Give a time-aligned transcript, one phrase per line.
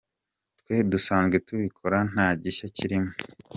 [0.59, 3.11] Twe dusanzwe tubikora nta gishya kirimo.